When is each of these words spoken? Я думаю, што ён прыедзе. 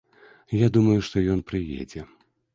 Я 0.65 0.69
думаю, 0.77 0.95
што 1.11 1.23
ён 1.35 1.45
прыедзе. 1.51 2.09